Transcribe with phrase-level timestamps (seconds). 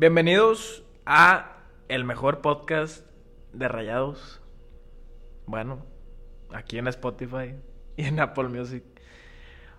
[0.00, 3.04] Bienvenidos a el mejor podcast
[3.52, 4.40] de Rayados.
[5.44, 5.84] Bueno,
[6.54, 7.54] aquí en Spotify
[7.98, 8.82] y en Apple Music.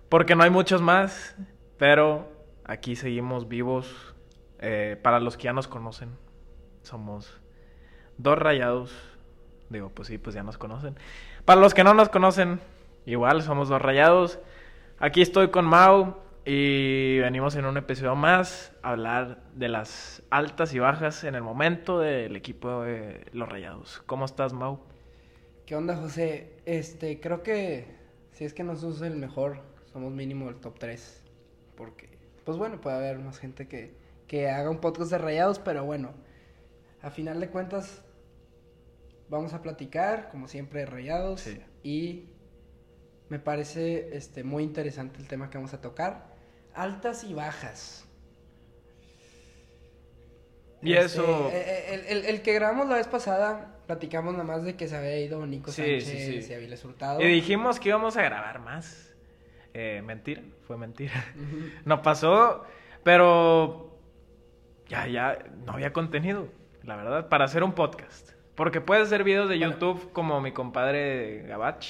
[0.08, 1.34] Porque no hay muchos más,
[1.76, 2.30] pero
[2.64, 4.14] aquí seguimos vivos.
[4.60, 6.10] Eh, para los que ya nos conocen,
[6.82, 7.40] somos
[8.16, 8.94] dos rayados.
[9.70, 10.96] Digo, pues sí, pues ya nos conocen.
[11.44, 12.60] Para los que no nos conocen,
[13.06, 14.38] igual somos dos rayados.
[15.00, 20.74] Aquí estoy con Mau y venimos en un episodio más a hablar de las altas
[20.74, 24.02] y bajas en el momento del equipo de los rayados.
[24.06, 24.80] ¿Cómo estás, Mau?
[25.66, 26.56] ¿Qué onda, José?
[26.66, 27.86] Este, creo que
[28.32, 29.60] si es que no somos el mejor,
[29.92, 31.22] somos mínimo el top 3.
[31.76, 32.08] Porque,
[32.44, 33.94] pues bueno, puede haber más gente que,
[34.26, 36.10] que haga un podcast de rayados, pero bueno,
[37.02, 38.02] a final de cuentas,
[39.28, 41.42] vamos a platicar, como siempre, de rayados.
[41.42, 41.60] Sí.
[41.84, 42.28] Y
[43.28, 46.31] me parece este, muy interesante el tema que vamos a tocar.
[46.74, 48.06] Altas y bajas.
[50.82, 51.48] Y Este, eso...
[51.52, 54.96] eh, el, el- el que grabamos la vez pasada, platicamos nada más de que se
[54.96, 56.52] había ido Nico Sí, Sánchez sí, sí.
[56.52, 57.20] y Aviles Hurtado.
[57.20, 59.14] Y dijimos que íbamos a grabar más.
[59.74, 61.12] Eh, mentira, fue mentira.
[61.36, 61.68] Ujú.
[61.84, 62.64] No pasó,
[63.04, 63.96] pero
[64.88, 66.48] ya, ya, no había contenido,
[66.82, 68.30] la verdad, para hacer un podcast.
[68.56, 69.72] Porque puedes hacer videos de Bueno.
[69.72, 71.86] YouTube como mi compadre Gabach,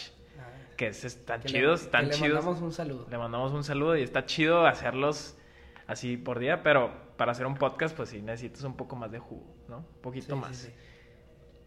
[0.83, 2.35] que es, están que le- chidos, que están le chidos.
[2.45, 3.07] mandamos un saludo.
[3.09, 5.37] Le mandamos un saludo y está chido hacerlos
[5.87, 9.21] así por día, pero para hacer un podcast, pues sí necesitas un poco más de
[9.21, 9.79] jugo, ¿no?
[9.79, 10.57] Un poquito Sí, más.
[10.57, 10.73] sí, sí.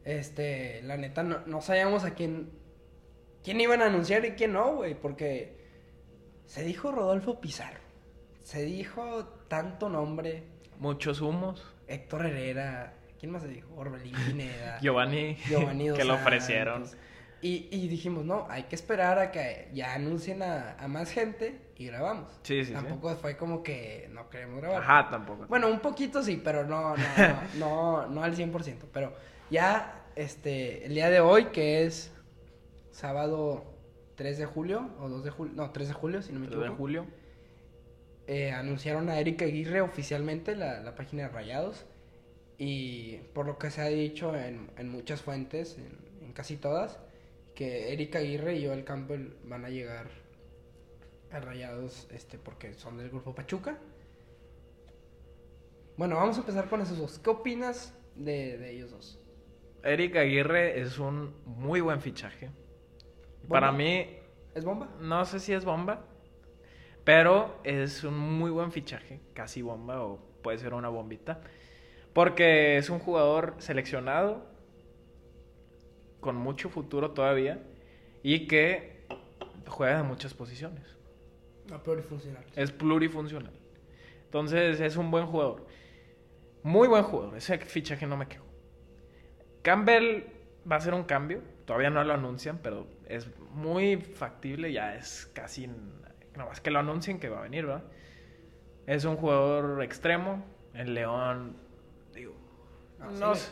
[0.03, 2.49] Este, la neta, no, no sabíamos a quién,
[3.43, 5.57] quién iban a anunciar y quién no, güey, porque
[6.45, 7.79] se dijo Rodolfo Pizarro,
[8.43, 10.43] se dijo tanto nombre,
[10.77, 11.65] Muchos humos.
[11.87, 13.73] Héctor Herrera, ¿quién más se dijo?
[13.75, 16.97] Orbelín Pineda, Giovanni, Giovanni Dos que lo Santos.
[17.45, 21.61] Y, y dijimos, no, hay que esperar a que ya anuncien a, a más gente
[21.75, 22.31] y grabamos.
[22.41, 22.73] Sí, sí, sí.
[22.73, 24.81] Tampoco fue como que no queremos grabar.
[24.81, 25.45] Ajá, tampoco.
[25.47, 28.87] Bueno, un poquito sí, pero no, no, no, no, no al 100%.
[28.91, 29.13] Pero
[29.51, 32.11] ya, este, el día de hoy, que es
[32.89, 33.63] sábado
[34.15, 36.61] 3 de julio, o 2 de julio, no, 3 de julio, si no me Pero
[36.61, 37.05] de equivoco, julio.
[38.27, 41.85] eh, anunciaron a Erika Aguirre oficialmente, la, la página de Rayados.
[42.57, 46.99] Y por lo que se ha dicho en, en muchas fuentes, en, en casi todas,
[47.55, 50.07] que Erika Aguirre y Joel Campbell van a llegar
[51.31, 53.79] a Rayados este, porque son del grupo Pachuca.
[55.97, 57.19] Bueno, vamos a empezar con esos dos.
[57.19, 59.19] ¿Qué opinas de, de ellos dos?
[59.83, 62.51] Eric Aguirre es un muy buen fichaje.
[63.47, 64.19] Para mí,
[64.53, 64.89] ¿Es bomba?
[64.99, 66.03] no sé si es bomba,
[67.03, 71.41] pero es un muy buen fichaje, casi bomba o puede ser una bombita,
[72.13, 74.54] porque es un jugador seleccionado
[76.25, 77.61] con mucho futuro todavía
[78.23, 79.05] y que
[79.67, 80.83] juega en muchas posiciones.
[81.69, 82.43] No, plurifuncional.
[82.55, 83.53] Es plurifuncional.
[84.23, 85.67] Entonces es un buen jugador.
[86.63, 87.37] Muy buen jugador.
[87.37, 88.43] Ese fichaje no me quejo.
[89.61, 90.23] Campbell
[90.69, 91.43] va a hacer un cambio.
[91.65, 94.73] Todavía no lo anuncian, pero es muy factible.
[94.73, 95.67] Ya es casi.
[95.67, 97.83] No más que lo anuncien que va a venir, ¿verdad?
[98.87, 100.43] Es un jugador extremo.
[100.73, 101.55] El León.
[102.15, 102.33] Digo.
[102.99, 103.51] Ah, No sí.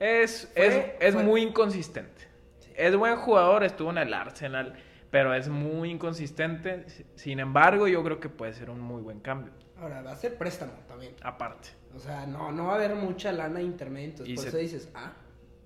[0.00, 2.22] Es, Fue- es, es fue- muy inconsistente.
[2.58, 2.72] Sí.
[2.76, 4.74] Es buen jugador, estuvo en el Arsenal,
[5.10, 6.86] pero es muy inconsistente.
[7.16, 9.52] Sin embargo, yo creo que puede ser un muy buen cambio.
[9.76, 11.14] Ahora, va a ser préstamo también.
[11.22, 14.08] Aparte, O sea, no, no va a haber mucha lana intermedia.
[14.10, 15.12] Entonces, Y por se- eso dices, ah,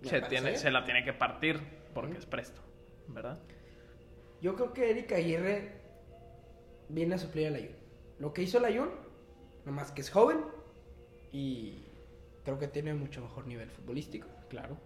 [0.02, 1.60] se, tiene, se la tiene que partir
[1.94, 2.60] porque es presto,
[3.08, 3.38] ¿verdad?
[4.40, 5.72] Yo creo que Erika Aguirre
[6.88, 7.76] viene a suplir al Ayun.
[8.18, 8.90] Lo que hizo el Ayun,
[9.64, 10.40] nomás que es joven
[11.32, 11.81] y
[12.44, 14.28] creo que tiene mucho mejor nivel futbolístico.
[14.48, 14.76] Claro.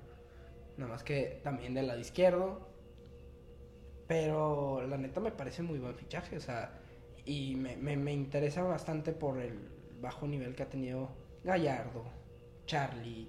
[0.76, 2.68] Nomás que también del lado izquierdo.
[4.06, 6.78] Pero la neta me parece muy buen fichaje, o sea,
[7.24, 9.58] y me, me, me interesa bastante por el
[10.00, 11.08] bajo nivel que ha tenido
[11.42, 12.04] Gallardo,
[12.66, 13.28] Charlie,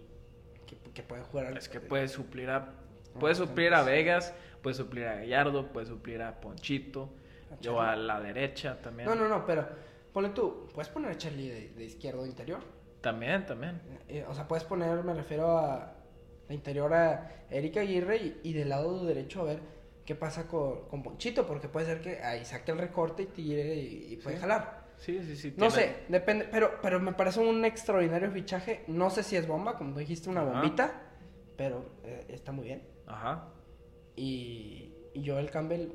[0.67, 2.73] que, que pueden jugar al- Es que puede suplir a.
[3.19, 3.81] Puede Ah, suplir a.
[3.81, 7.09] Vegas, puede suplir a Gallardo, puede suplir a Ponchito,
[7.51, 9.09] A yo a la derecha también.
[9.09, 9.67] No, no, no, pero
[10.13, 12.59] ponle tú, puedes poner a Charlie de, de izquierdo interior.
[13.01, 13.81] También, también.
[14.07, 15.93] Eh, o sea, puedes poner, me refiero a
[16.47, 19.59] la interior a Erika Aguirre y, y del lado derecho a ver
[20.05, 23.75] qué pasa con, con Ponchito, porque puede ser que ahí saque el recorte y tire
[23.75, 24.41] y, y puede Sí.
[24.41, 24.87] jalar.
[24.97, 25.53] Sí, sí, sí.
[25.57, 28.83] No tiene- sé, depende, pero, pero me parece un extraordinario fichaje.
[28.87, 30.51] No sé si es bomba, como dijiste, una Ajá.
[30.53, 31.01] bombita,
[31.55, 32.81] pero eh, está muy bien.
[33.05, 33.49] Ajá.
[34.15, 35.89] Y, y Joel Campbell,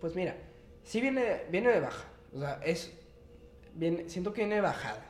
[0.00, 0.36] pues mira,
[0.84, 2.08] sí viene, viene de baja.
[2.32, 2.94] O sea, es.
[3.74, 5.04] Viene, siento que viene de bajada.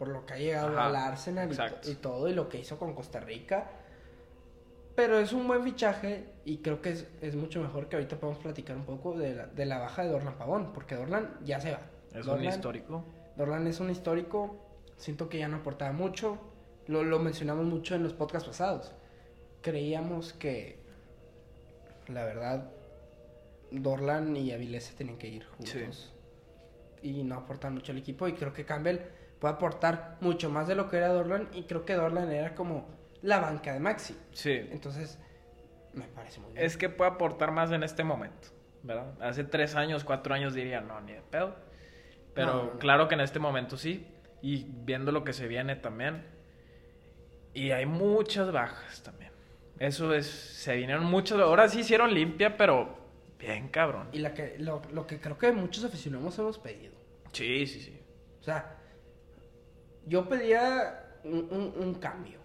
[0.00, 2.78] Por lo que ha llegado Ajá, al Arsenal y, y todo, y lo que hizo
[2.78, 3.70] con Costa Rica.
[4.94, 8.42] Pero es un buen fichaje y creo que es, es mucho mejor que ahorita podemos
[8.42, 11.72] platicar un poco de la, de la baja de Dorlan Pavón, porque Dorlan ya se
[11.72, 11.82] va.
[12.14, 13.04] Es un histórico.
[13.36, 14.56] Dorlan es un histórico,
[14.96, 16.38] siento que ya no aportaba mucho.
[16.86, 18.92] Lo, lo mencionamos mucho en los podcasts pasados.
[19.60, 20.78] Creíamos que,
[22.08, 22.70] la verdad,
[23.70, 26.14] Dorlan y Avilés se tenían que ir juntos.
[27.02, 28.26] Y no aportan mucho al equipo.
[28.28, 28.98] Y creo que Campbell
[29.40, 31.48] puede aportar mucho más de lo que era Dorlan.
[31.52, 32.88] Y creo que Dorlan era como
[33.22, 34.16] la banca de Maxi.
[34.32, 34.52] Sí.
[34.70, 35.18] Entonces,
[35.94, 36.64] me parece muy bien.
[36.64, 38.48] Es que puede aportar más en este momento,
[38.82, 39.14] ¿verdad?
[39.20, 41.56] Hace tres años, cuatro años diría, no, ni de pedo.
[42.34, 42.78] Pero No, no, no.
[42.78, 44.06] claro que en este momento sí.
[44.42, 46.24] Y viendo lo que se viene también.
[47.52, 49.32] Y hay muchas bajas también.
[49.78, 51.38] Eso es, se vinieron muchas.
[51.40, 52.98] Ahora sí hicieron limpia, pero
[53.38, 54.08] bien cabrón.
[54.12, 56.94] Y la que, lo, lo que creo que muchos aficionados hemos pedido.
[57.32, 58.00] Sí, sí, sí.
[58.38, 58.76] O sea,
[60.06, 62.38] yo pedía un, un- un cambio.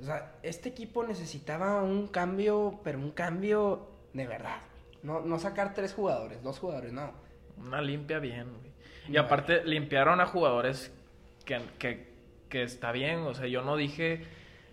[0.00, 4.58] O sea, este equipo necesitaba un cambio, pero un cambio de verdad.
[5.02, 7.12] No, no sacar tres jugadores, dos jugadores, no.
[7.58, 8.72] Una limpia bien, güey.
[9.04, 9.22] Y Bueno.
[9.26, 10.92] aparte limpiaron a jugadores
[11.44, 12.08] que, que,
[12.48, 13.20] que está bien.
[13.20, 14.24] O sea, yo no dije...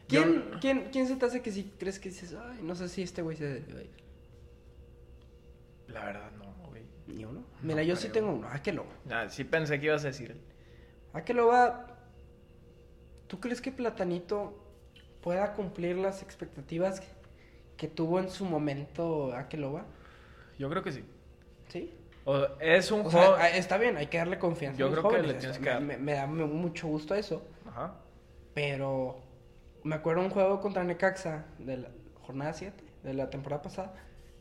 [0.07, 2.89] yo- ¿Quién, quién, quién se te hace que si crees que dices, ay, no sé
[2.89, 3.89] si este güey se debió ir"?
[5.88, 6.83] La verdad, no, güey.
[7.07, 7.44] Ni uno.
[7.63, 8.89] Mira, yo sí tengo uno, Akeloba.
[9.09, 10.42] Ah, sí pensé que ibas a decir él.
[11.13, 11.88] Akeloba,
[13.30, 14.54] ¿tú crees que Platanito
[15.22, 17.02] pueda cumplir las expectativas
[17.78, 19.86] que tuvo en su momento Akeloba?
[20.58, 21.06] Yo creo que sí.
[21.70, 21.94] ¿Sí?
[22.26, 23.38] O- es un O juego...
[23.38, 24.78] sea, está bien, hay que darle confianza.
[24.78, 25.81] Yo a los creo que jóvenes, le o tienes sea, que dar.
[25.81, 27.42] Me, me da mu- mucho gusto eso.
[27.66, 27.94] Ajá.
[28.54, 29.22] Pero
[29.84, 31.90] me acuerdo un juego contra Necaxa de la
[32.22, 33.94] jornada 7 de la temporada pasada.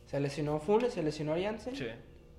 [0.07, 1.87] Se lesionó Funes, se lesionó Jansen Sí.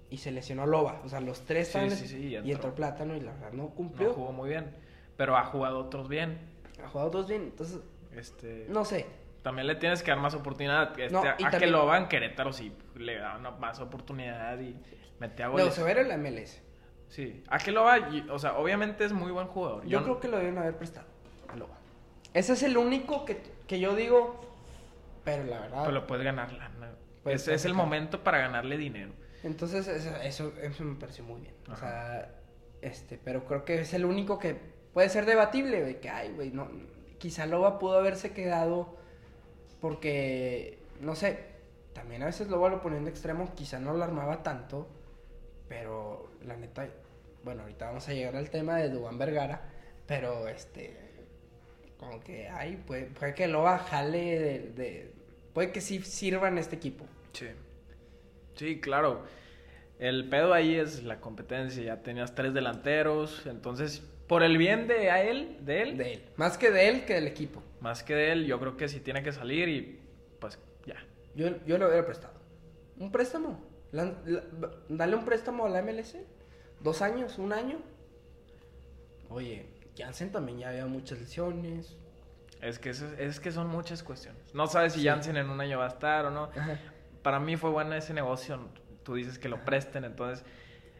[0.09, 1.01] y se lesionó Loba.
[1.05, 2.51] O sea, los tres Sí, sí, sí, y y entró.
[2.53, 4.13] entró Plátano y la verdad no No cumplió.
[4.13, 4.75] jugó muy bien.
[5.19, 6.39] Pero ha jugado otros bien.
[6.81, 7.81] ha jugado dos bien, entonces
[8.15, 8.65] Este...
[8.69, 9.05] no sé.
[9.43, 10.97] También le tienes que dar más oportunidad.
[10.97, 14.77] Este, No, y a que también- lo van Querétaro sí le daban más oportunidad y
[15.19, 15.73] metía Luego goles.
[15.73, 16.61] se va a a la MLS.
[17.09, 17.43] Sí.
[17.49, 17.99] A que lo va,
[18.31, 19.85] o sea, obviamente es muy buen jugador.
[19.85, 21.07] Yo, no- creo que lo deben haber prestado
[21.49, 21.75] a Loba.
[22.33, 24.39] Ese es el único que, que yo digo,
[25.25, 25.81] pero la verdad.
[25.81, 26.91] Pero lo puedes ganar lana.
[27.23, 29.11] Puedes Ese es el momento para ganarle dinero.
[29.43, 31.55] Entonces, eso, eso, eso me pareció muy bien.
[31.69, 32.31] O sea,
[32.81, 36.51] este, pero creo que es el único que puede ser debatible, güey, que, ay, güey,
[36.51, 36.67] no,
[37.19, 38.97] quizá Loba pudo haberse quedado
[39.79, 41.39] porque, no sé,
[41.93, 44.89] también a veces Loba lo poniendo extremo, quizá no lo armaba tanto,
[45.69, 46.89] pero la neta,
[47.45, 49.61] bueno, ahorita vamos a llegar al tema de Dubán Vergara,
[50.05, 50.97] pero, este,
[51.97, 55.13] como que, ay, puede, puede que Loba jale de, de-
[55.53, 57.05] puede que sí sirva en este equipo.
[57.31, 57.47] Sí.
[58.55, 59.23] Sí, claro.
[59.97, 61.83] El pedo ahí es la competencia.
[61.83, 63.45] Ya tenías tres delanteros.
[63.45, 66.25] Entonces, por el bien de a él, de él, De él.
[66.37, 67.61] Más que de él que del equipo.
[67.81, 69.99] más que de él, yo creo que sí tiene que salir y
[70.39, 70.95] pues ya.
[71.35, 72.33] Yo, yo lo hubiera prestado.
[72.97, 73.59] ¿Un préstamo?
[73.91, 74.43] La- la-
[74.87, 76.15] dale un préstamo a la MLS.
[76.79, 77.37] ¿Dos años?
[77.39, 77.79] ¿Un año?
[79.29, 79.65] Oye,
[79.97, 81.97] Jansen también ya había muchas lesiones.
[82.61, 84.53] Es que, eso- es que son muchas cuestiones.
[84.53, 85.07] No sabes si Sí.
[85.07, 86.43] Jansen en un año va a estar o no.
[86.55, 86.77] Ajá.
[87.23, 88.59] Para mí fue bueno ese negocio.
[89.03, 90.45] Tú dices que lo presten, entonces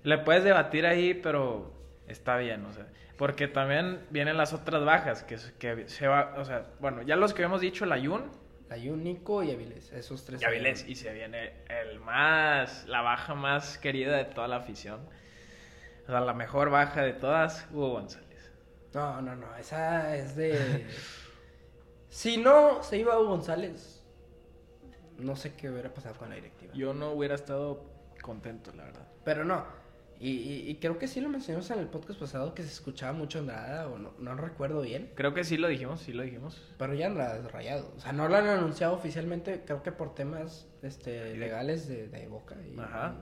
[0.04, 1.74] le puedes debatir ahí, pero
[2.10, 2.88] está bien, o sea.
[3.18, 7.34] Porque también vienen las otras bajas, que, que se va, o sea, bueno, ya los
[7.34, 8.32] que habíamos dicho, el Ayun
[8.70, 9.92] Ayun, Nico y Avilés.
[9.92, 10.42] Esos tres.
[10.42, 15.02] y Avilés, y se viene el más, la baja más querida de toda la afición.
[16.04, 18.52] O sea, la mejor baja de todas, Hugo González.
[18.94, 19.56] No, no, no.
[19.56, 20.86] Esa es de.
[22.10, 24.06] si no se iba Hugo González,
[25.18, 26.72] no sé qué hubiera pasado con la directiva.
[26.76, 27.90] Yo no hubiera estado
[28.22, 29.08] contento, la verdad.
[29.24, 29.66] Pero no.
[30.22, 33.14] Y, y- y creo que sí lo mencionamos en el podcast pasado que se escuchaba
[33.14, 35.12] mucho Andrada, o no, no recuerdo bien.
[35.16, 36.62] Creo que sí lo dijimos, sí lo dijimos.
[36.78, 37.94] Pero ya Andrada es rayado.
[37.96, 42.28] O sea, no lo han anunciado oficialmente, creo que por temas este, legales de, de
[42.28, 42.56] Boca.
[42.62, 43.16] y- Ajá.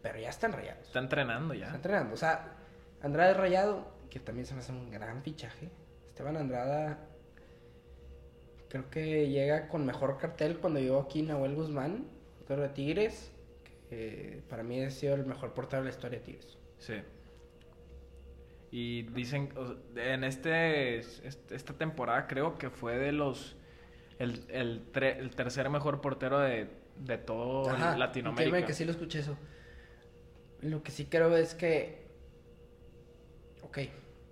[0.00, 0.86] pero ya están rayados.
[0.86, 1.74] Está entrenando Está ya.
[1.74, 2.14] entrenando.
[2.14, 2.52] O sea,
[3.02, 5.70] Andrada es rayado, que también se me hace un gran fichaje.
[6.06, 6.98] Esteban Andrada,
[8.68, 12.06] creo que llega con mejor cartel cuando llegó aquí Nahuel Guzmán,
[12.38, 13.32] portero de Tigres,
[13.88, 16.58] que para mí ha sido el mejor portero de la historia de Tigres.
[16.78, 16.94] Sí.
[18.70, 19.52] Y dicen,
[19.94, 23.56] en este, esta temporada creo que fue de los,
[24.18, 28.50] el, el, tre- el tercer mejor portero de, de todo Ajá, Latinoamérica.
[28.50, 29.36] créeme que sí lo escuché eso.
[30.60, 32.02] Lo que sí creo es que.
[33.62, 33.78] Ok,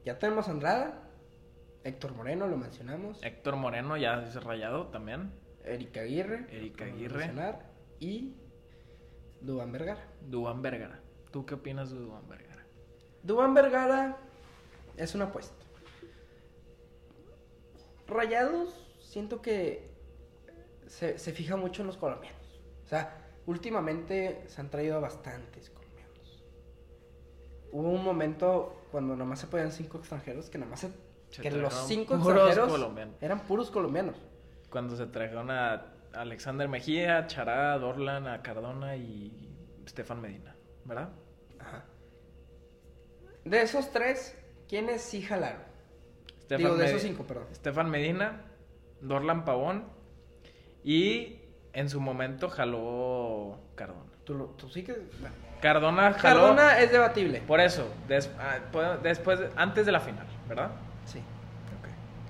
[0.04, 1.09] ya tenemos a Andrada.
[1.85, 3.23] Héctor Moreno, lo mencionamos.
[3.23, 5.32] Héctor Moreno ya es rayado también.
[5.64, 6.47] Erika Aguirre.
[6.50, 7.18] Erika Aguirre.
[7.18, 8.35] mencionar, Y.
[9.42, 10.06] Dubán Vergara.
[10.20, 11.00] Dubán Vergara.
[11.30, 12.64] ¿Tú qué opinas de Dubán Vergara?
[13.22, 14.16] Dubán Vergara
[14.96, 15.54] es una apuesta.
[18.06, 19.90] Rayados, siento que
[20.87, 22.61] se, se fija mucho en los colombianos.
[22.84, 26.44] O sea, últimamente se han traído a bastantes colombianos.
[27.72, 30.90] Hubo un momento cuando nomás se podían cinco extranjeros que nomás se
[31.30, 33.16] Se que los cinco extranjeros colombianos.
[33.22, 34.16] eran puros colombianos.
[34.68, 39.33] Cuando se trajeron a Alexander Mejía, Chará, Dorlan, a Cardona y
[39.88, 40.54] Stefan Medina,
[40.85, 41.11] ¿verdad?
[41.59, 41.85] Ajá.
[43.45, 44.37] De esos tres,
[44.69, 45.62] ¿quiénes sí jalaron?
[46.42, 47.47] Stefan Digo, de Medi- esos cinco, perdón.
[47.54, 48.42] Stefan Medina,
[49.00, 49.87] Dorlan Pavón
[50.85, 51.38] y
[51.73, 54.11] en su momento jaló Cardona.
[54.25, 54.92] Tú, lo- tú sí que...
[55.21, 55.35] bueno.
[55.61, 56.40] Cardona jaló.
[56.40, 57.40] Cardona es debatible.
[57.40, 60.71] Por eso, des- ah, puedo- después, antes de la final, ¿verdad?
[61.07, 61.21] Sí.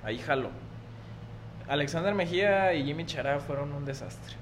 [0.04, 0.50] Ahí jaló.
[1.68, 4.36] Alexander Mejía y Jimmy Chará fueron un desastre.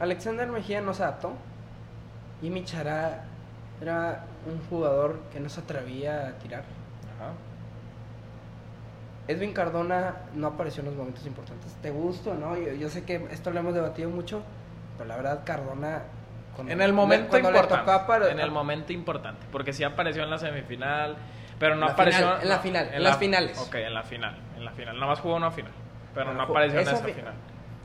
[0.00, 1.32] Alexander Mejía no se adaptó.
[2.42, 3.24] Jimmy Chará
[3.80, 6.64] era un jugador que no se atrevía a tirar.
[7.16, 7.32] Ajá.
[9.28, 11.72] Edwin Cardona no apareció en los momentos importantes.
[11.82, 12.56] ¿Te gusta o no?
[12.56, 14.42] Yo, yo sé que esto lo hemos debatido mucho,
[14.96, 16.02] pero la verdad Cardona...
[16.54, 17.90] cuando En el le- momento le importante.
[17.90, 19.46] tocó en el momento importante.
[19.50, 21.16] Porque sí apareció en la semifinal.
[21.58, 22.20] Pero no La apareció.
[22.26, 23.58] final, en la final, en las finales.
[23.58, 24.36] Ok, en la final.
[24.56, 24.94] En la final.
[24.96, 25.72] Nada más jugó una final.
[26.14, 27.34] Pero Bueno, no apareció en esa esa fi- final.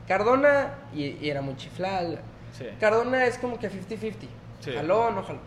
[0.06, 2.18] Cardona, y, y era muy chiflal.
[2.52, 2.66] Sí.
[2.80, 4.28] Cardona es como que 50-50.
[4.60, 4.72] Sí.
[4.72, 5.38] ¿Jaló o no jaló?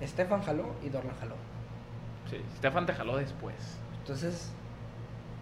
[0.00, 1.34] Estefan jaló y Dorlan jaló.
[2.30, 2.40] Sí.
[2.58, 3.54] Stefan te jaló después.
[3.98, 4.52] Entonces,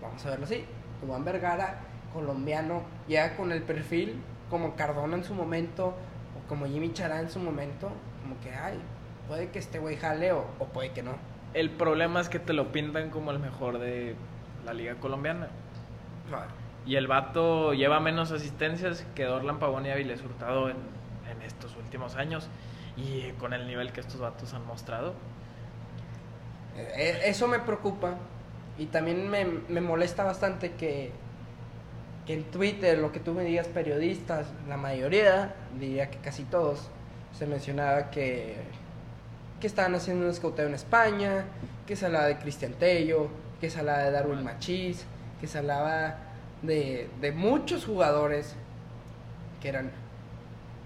[0.01, 0.65] vamos a verlo así.
[1.07, 1.81] Juan Vergara,
[2.13, 7.29] colombiano, ya con el perfil como Cardona en su momento, o como Jimmy Chará en
[7.31, 7.91] su momento,
[8.23, 8.81] como que, ay,
[9.29, 11.13] puede que este güey jale o, o puede que no.
[11.55, 14.15] El problema es que te lo pintan como el mejor de
[14.65, 15.49] la liga colombiana.
[16.87, 20.77] Y el vato lleva menos asistencias que Dorlan Pavón y Avilés Hurtado en,
[21.31, 22.49] en estos últimos años.
[22.97, 25.15] Y con el nivel que estos vatos han mostrado.
[26.77, 28.15] Eh, eh, Eso me preocupa
[28.79, 31.13] y también me, me molesta bastante que,
[32.27, 36.89] que en Twitter, lo que tú me digas, periodistas, la mayoría, diría que casi todos,
[37.33, 38.57] se mencionaba que,
[39.61, 41.45] que estaban haciendo un escauteo en España,
[41.87, 43.29] que se hablaba de Cristian Tello,
[43.61, 45.05] que se hablaba de Darwin Machís,
[45.41, 46.17] que se hablaba
[46.63, 48.55] de, de muchos jugadores
[49.61, 49.91] que eran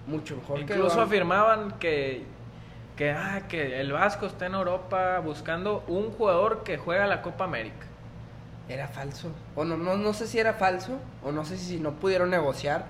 [0.07, 1.03] mucho mejor que Incluso Eduardo.
[1.03, 2.25] afirmaban que,
[2.97, 7.45] que, ah, que el Vasco está en Europa buscando un jugador que juega la Copa
[7.45, 7.87] América.
[8.69, 9.29] Era falso.
[9.55, 12.85] O no, no, no sé si era falso, o no sé si no pudieron negociar.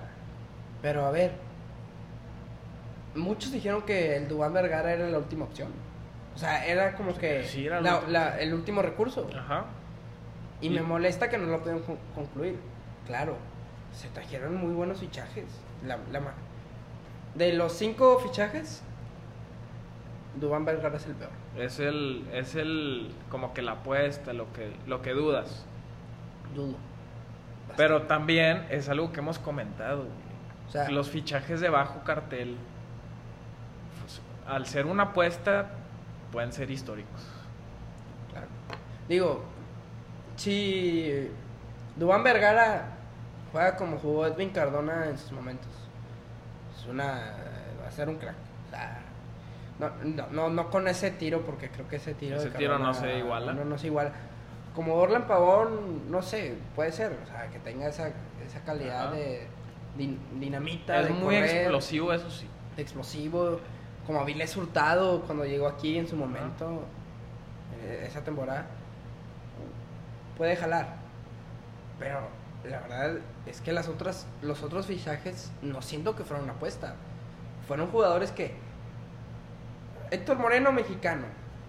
[0.81, 1.31] Pero a ver,
[3.15, 5.69] muchos dijeron que el Dubán Vergara era la última opción.
[6.35, 9.29] O sea, era como que sí, era la- la la- el último recurso.
[9.37, 9.65] Ajá.
[10.61, 12.57] Y Y- me molesta que no lo pudieron con- concluir.
[13.05, 13.35] Claro,
[13.91, 15.45] se trajeron muy buenos fichajes.
[15.85, 16.33] La, la ma-
[17.35, 18.81] de los cinco fichajes,
[20.39, 21.31] Dubán Vergara es el peor.
[21.57, 25.65] Es el, es el, como que la apuesta, lo que, lo que dudas.
[26.55, 26.75] Dudo.
[27.77, 29.97] Pero también es algo que hemos comentado.
[29.97, 30.09] güey.
[30.67, 32.57] O sea, Los fichajes de bajo cartel,
[34.47, 35.71] al ser una apuesta,
[36.31, 37.21] pueden ser históricos.
[38.31, 38.47] Claro.
[39.07, 39.43] Digo,
[40.35, 41.29] si
[41.95, 42.85] Dubán Vergara
[43.51, 45.69] juega como jugó Edwin Cardona en sus momentos,
[46.77, 47.33] es una,
[47.81, 48.35] va a ser un crack.
[48.67, 48.99] O sea,
[49.79, 52.39] no, no, no, no con ese tiro, porque creo que ese tiro.
[52.39, 53.53] de Ese tiro no se iguala.
[53.53, 54.11] No, no se iguala.
[54.75, 58.07] Como Orlan Pavón, no sé, puede ser, o sea, que tenga esa,
[58.43, 59.15] esa calidad Ajá.
[59.15, 59.47] de
[59.95, 62.47] din- dinamita, Es de muy correr, explosivo, eso sí.
[62.75, 63.59] explosivo,
[64.05, 66.83] como Avilés Hurtado cuando llegó aquí en su momento,
[67.81, 68.65] eh, esa temporada,
[70.37, 70.95] puede jalar.
[71.99, 72.19] Pero
[72.69, 76.95] la verdad es que las otras, los otros fichajes no siento que fueron una apuesta.
[77.67, 78.55] Fueron jugadores que.
[80.11, 81.23] Héctor Moreno, mexicano.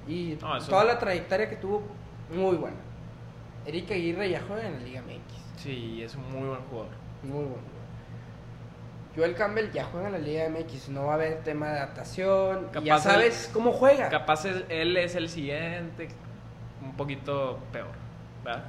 [0.07, 1.83] Y eso- toda la trayectoria que tuvo,
[2.31, 2.77] muy buena.
[3.67, 5.63] Eric Aguirre ya juega en la Liga MX.
[5.63, 6.93] Sí, es un muy buen jugador.
[7.23, 7.75] Muy bueno.
[9.17, 12.69] Joel Campbell ya juega en la Liga MX, no va a haber tema de adaptación.
[12.83, 14.09] y ya sabes cómo juega.
[14.09, 16.09] Capaz es- él es el siguiente,
[16.83, 17.89] un poquito peor.
[18.45, 18.65] ¿verdad?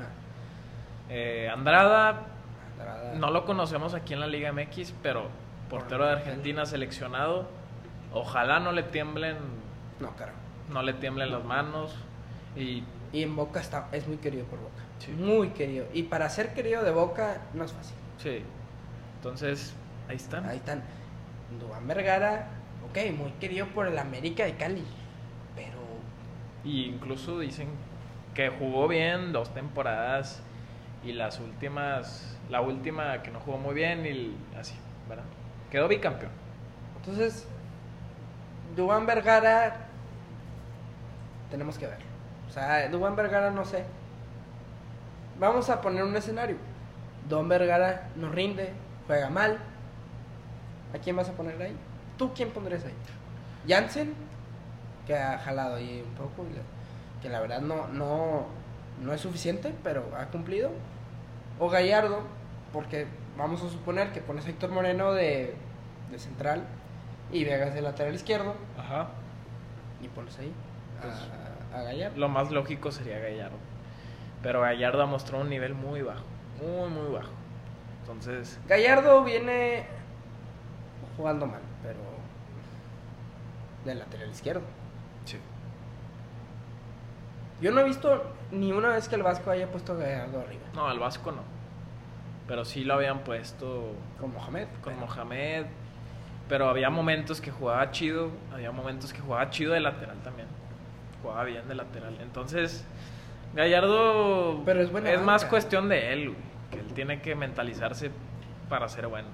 [1.10, 2.22] Eh, Andrada,
[2.78, 3.14] verdad.
[3.16, 5.28] no lo conocemos aquí en la Liga MX, pero
[5.70, 7.48] portero de Argentina seleccionado.
[8.14, 9.38] Ojalá no le tiemblen,
[10.00, 10.38] No, carajo.
[10.70, 11.96] no le tiemblen las manos.
[12.56, 14.84] Y Y en Boca está, es muy querido por Boca.
[15.00, 15.12] Sí.
[15.12, 15.86] Muy querido.
[15.94, 17.96] Y para ser querido de Boca no es fácil.
[18.18, 18.44] sí,
[19.18, 19.74] entonces
[20.10, 20.46] ahí están.
[20.46, 20.82] Ahí están.
[21.60, 22.48] Dubán Vergara,
[22.90, 24.84] ok, muy querido por el América de Cali.
[25.56, 25.78] Pero
[26.64, 27.70] Y incluso dicen
[28.34, 30.42] que jugó bien dos temporadas
[31.04, 34.76] y las últimas, la última que no jugó muy bien y así,
[35.08, 35.24] ¿verdad?
[35.70, 36.32] Quedó bicampeón.
[36.98, 37.48] Entonces,
[38.76, 39.88] Dubán Vergara,
[41.52, 42.00] tenemos que ver.
[42.48, 43.86] O sea, Dubán Vergara, no sé.
[45.40, 46.58] Vamos a poner un escenario.
[47.30, 48.74] Dubán Vergara no rinde,
[49.08, 49.60] juega mal.
[50.96, 51.76] ¿A quién vas a poner ahí?
[52.18, 52.94] ¿Tú quién pondrías ahí?
[53.68, 54.14] Jansen,
[55.06, 56.46] que ha jalado ahí un poco,
[57.22, 58.46] que la verdad no, no,
[59.02, 60.72] no es suficiente, pero ha cumplido.
[61.60, 62.22] O Gallardo,
[62.72, 65.56] porque vamos a suponer que pones a Héctor Moreno de,
[66.12, 66.64] de central
[67.32, 69.10] y Vegas de lateral izquierdo Ajá.
[70.02, 70.54] y pones ahí
[71.02, 71.14] Pues,
[71.74, 72.18] a, a Gallardo.
[72.18, 73.58] Lo más lógico sería Gallardo.
[74.44, 76.24] Pero Gallardo ha mostrado un nivel muy bajo.
[76.62, 77.32] Muy, muy bajo.
[78.02, 79.86] Entonces, Gallardo viene
[81.18, 82.00] jugando mal, pero
[83.86, 84.62] de lateral izquierdo.
[85.26, 85.38] sí.
[87.62, 90.64] Yo no he visto ni una vez que el Vasco haya puesto a Gallardo arriba.
[90.74, 91.42] No, al Vasco no.
[92.48, 94.68] Pero sí lo habían puesto Con Mohamed.
[94.84, 95.66] con pero- Mohamed.
[96.50, 98.30] Pero había momentos que jugaba chido.
[98.54, 100.48] Había momentos que jugaba chido de lateral también.
[101.24, 102.18] Jugaba bien de lateral.
[102.22, 102.84] Entonces,
[103.56, 105.50] Gallardo Pero es buena más banca.
[105.50, 106.42] cuestión de él, güey,
[106.72, 108.12] Que él tiene que mentalizarse
[108.70, 109.30] para ser bueno,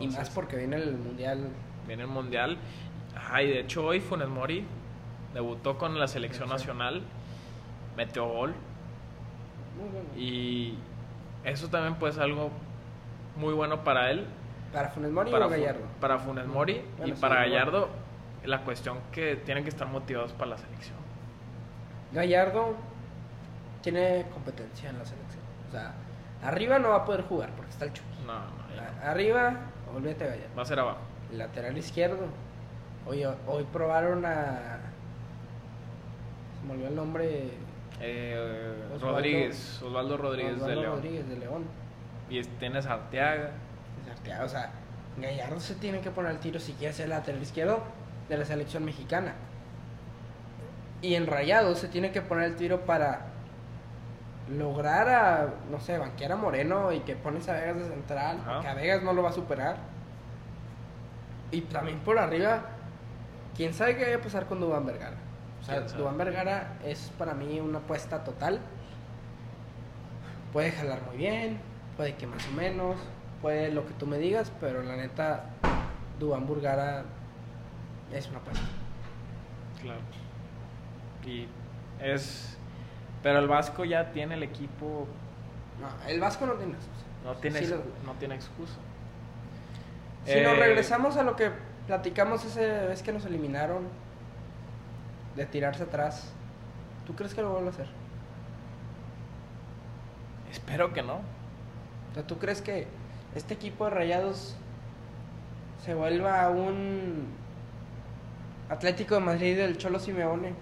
[0.00, 1.48] Y más porque viene el mundial.
[1.86, 2.58] Viene el mundial.
[3.16, 4.64] Ajá, y de hecho hoy Funes Mori
[5.34, 7.02] debutó con la selección nacional.
[7.96, 8.54] Metió gol.
[9.78, 10.08] Muy bueno.
[10.16, 10.74] Y
[11.44, 12.50] eso también puede ser algo
[13.36, 14.26] muy bueno para él.
[14.72, 15.80] Para Funes Mori para, o Fu- Gallardo.
[16.00, 17.36] para Funes Mori Bueno, y para.
[17.36, 17.88] Gallardo.
[18.44, 20.96] La cuestión que tienen que estar motivados para la selección.
[22.12, 22.76] Gallardo
[23.82, 25.42] tiene competencia en la selección.
[25.68, 25.94] O sea,
[26.44, 28.08] arriba no va a poder jugar porque está el Chucky.
[28.26, 29.02] No, no, no.
[29.08, 29.54] Arriba,
[29.94, 30.56] olvídate de Gallardo.
[30.56, 30.98] Va a ser abajo.
[31.32, 32.26] Lateral izquierdo.
[33.06, 34.78] Hoy, hoy probaron a.
[36.60, 37.50] Se me olvidó el nombre.
[38.00, 40.94] Eh, Osvaldo- Rodríguez, Osvaldo Rodríguez de Osvaldo León.
[40.96, 41.64] Rodríguez de León.
[42.28, 43.50] Y es- tienes a Arteaga.
[44.10, 44.70] Arteaga, O sea,
[45.18, 47.82] Gallardo se tiene que poner al tiro si quiere ser lateral izquierdo
[48.28, 49.34] de la selección mexicana.
[51.02, 53.26] Y en Rayados se tiene que poner el tiro para
[54.48, 58.60] lograr a, no sé, banquear a Moreno y que pones a Vegas de central, Ajá.
[58.60, 59.76] que a Vegas no lo va a superar.
[61.50, 62.62] Y también por arriba,
[63.56, 65.16] quién sabe qué vaya a pasar con Dubán Vergara.
[65.60, 65.80] O sea.
[65.80, 68.60] Dubán Vergara es para mí una apuesta total.
[70.52, 71.60] Puede jalar muy bien,
[71.96, 72.96] puede que más o menos,
[73.42, 75.44] puede lo que tú me digas, pero la neta,
[76.18, 77.04] Dubán Vergara
[78.12, 78.64] es una apuesta.
[79.82, 80.00] Claro.
[81.26, 81.48] Y
[82.00, 82.55] es.
[83.26, 85.04] Pero el Vasco ya tiene el equipo.
[85.80, 87.04] No, el Vasco no tiene excusa.
[87.24, 88.76] No tiene, Sí no tiene excusa.
[90.24, 91.50] Si nos Eh, regresamos a lo que
[91.88, 93.88] platicamos esa vez que nos eliminaron
[95.34, 96.32] de tirarse atrás,
[97.04, 97.88] ¿tú crees que lo vuelva a hacer?
[100.52, 101.14] Espero que no.
[101.14, 102.86] O sea, ¿tú crees que
[103.34, 104.54] este equipo de Rayados
[105.84, 107.26] se vuelva un
[108.68, 110.54] Atlético de Madrid del Cholo Simeone?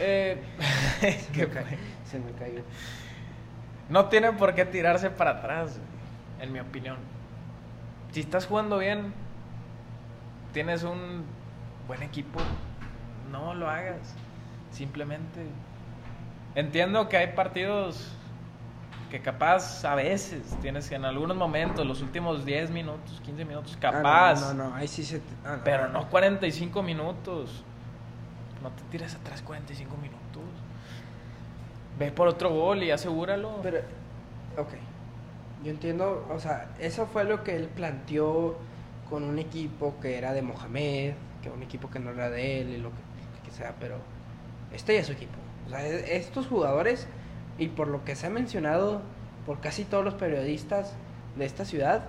[0.00, 0.40] Eh,
[1.32, 1.64] Se me ca-
[2.04, 2.62] se me cayó.
[3.88, 5.78] no tiene por qué tirarse para atrás,
[6.40, 6.96] en mi opinión.
[8.12, 9.12] Si estás jugando bien,
[10.52, 11.24] tienes un
[11.86, 12.40] buen equipo,
[13.30, 14.14] no lo hagas.
[14.70, 15.46] Simplemente.
[16.54, 18.12] Entiendo que hay partidos
[19.10, 23.74] que capaz a veces tienes que en algunos momentos, los últimos 10 minutos, 15 minutos,
[23.76, 24.40] Ah, capaz.
[24.40, 25.22] no, no, no, ahí sí se.
[25.44, 25.64] ah, no.
[25.64, 27.64] Pero no 45 minutos.
[28.62, 30.42] No te tires atrás 45 minutos.
[31.98, 33.60] Ve por otro gol y asegúralo.
[33.62, 33.78] Pero,
[34.56, 34.68] ok.
[35.64, 38.56] Yo entiendo, o sea, eso fue lo que él planteó
[39.10, 42.70] con un equipo que era de Mohamed, que un equipo que no era de él
[42.70, 42.96] y lo que,
[43.44, 43.96] que sea, pero
[44.72, 45.34] este ya es su equipo.
[45.66, 47.08] O sea, e- estos jugadores,
[47.58, 49.02] y por lo que se ha mencionado
[49.46, 50.94] por casi todos los periodistas
[51.36, 52.04] de esta ciudad,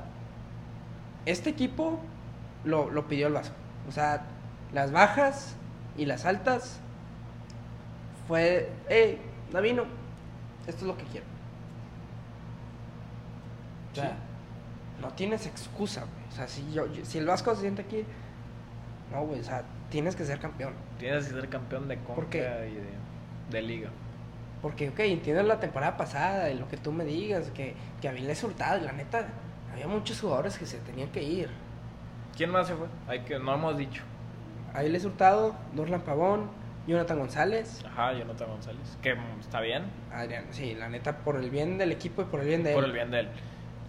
[1.25, 1.99] este equipo
[2.63, 3.55] lo, lo pidió el Vasco.
[3.87, 4.23] O sea,
[4.73, 5.55] las bajas
[6.01, 6.79] y las altas
[8.27, 9.19] fue, hey,
[9.51, 9.83] Davino,
[10.67, 11.25] esto es lo que quiero.
[13.91, 15.01] O sea, Sí.
[15.01, 16.27] no tienes excusa, güey.
[16.29, 18.03] O sea, si, yo, yo- si el Vasco se siente aquí,
[19.11, 20.73] no, güey, o sea, tienes que ser campeón.
[20.99, 22.83] Tienes que ser campeón de Conca y de,
[23.49, 23.89] de Liga.
[24.61, 28.43] Porque, ok, entiendo la temporada pasada y lo que tú me digas, que, que Avilés
[28.43, 29.25] Hurtado, y la neta,
[29.71, 31.49] había muchos jugadores que se tenían que ir.
[32.35, 32.87] ¿Quién más se fue?
[33.07, 34.03] Hay que, no hemos dicho.
[34.73, 36.49] Avilés Hurtado, Dorlan Pavón,
[36.87, 38.97] Jonathan González, Ajá, Jonathan González.
[39.01, 39.83] Que está bien.
[40.13, 42.83] Adrián, sí, la neta, por el bien del equipo y por el bien de Por
[42.83, 42.89] él.
[42.91, 43.29] el bien de él.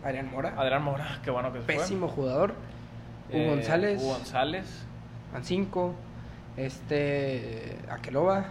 [0.05, 2.55] Adrián Mora, Adrián Mora, qué bueno que se pésimo jugador.
[3.31, 3.41] fue.
[3.41, 4.87] Hugo González, Hugo González.
[5.33, 5.95] Mancinco,
[6.57, 8.47] este, Aqueloba.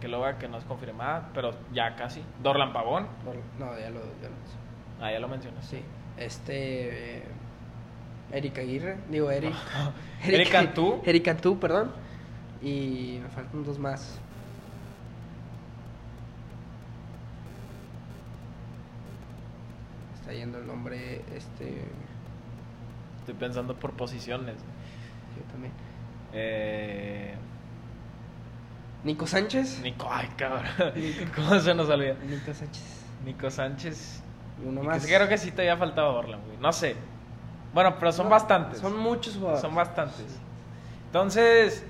[0.00, 2.22] Que lo vea que no es confirmada, pero ya casi.
[2.40, 3.08] Dorlan Pavón.
[3.24, 5.64] Dor- No, ya lo, ya lo Ah, ya lo mencionas.
[5.66, 5.82] Sí,
[6.16, 7.18] este.
[7.18, 7.22] eh,
[8.32, 9.54] Eric Aguirre, digo Eric.
[10.24, 11.02] Eric Cantú.
[11.06, 11.92] Eric Cantú, perdón.
[12.62, 14.18] Y me faltan dos más.
[20.14, 21.84] Está yendo el nombre, este.
[23.20, 24.56] Estoy pensando por posiciones.
[25.36, 25.72] Yo también.
[26.32, 27.34] Eh,
[29.04, 29.80] Nico Sánchez.
[29.82, 30.64] Nico, ay, cabrón.
[31.34, 32.14] ¿Cómo se nos olvida?
[32.24, 33.04] Nico Sánchez.
[33.24, 34.22] Nico Sánchez.
[34.62, 35.06] Y uno Y más.
[35.06, 36.56] que creo que sí te había faltado Orlan, güey.
[36.58, 36.96] No sé.
[37.74, 38.78] Bueno, pero son No, bastantes.
[38.78, 39.60] Son muchos jugadores.
[39.60, 40.38] Son bastantes.
[41.06, 41.84] Entonces,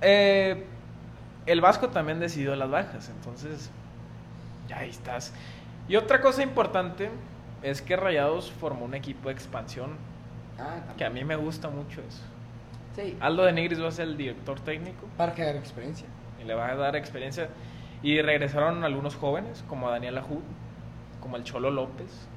[0.00, 0.64] eh,
[1.46, 3.08] el Vasco también decidió las bajas.
[3.08, 3.70] Entonces,
[4.68, 5.32] ya ahí estás.
[5.88, 7.10] Y otra cosa importante
[7.62, 9.96] es que Rayados formó un equipo de expansión.
[10.58, 10.80] Ah.
[10.96, 12.22] Que a mí me gusta mucho eso.
[12.96, 13.16] Sí.
[13.20, 16.08] Aldo de Nigris va a ser el director técnico Para que haga experiencia.
[16.40, 17.48] y le va a dar experiencia.
[18.02, 20.42] Y regresaron algunos jóvenes, como Daniel Ajud,
[21.20, 22.28] como el Cholo López,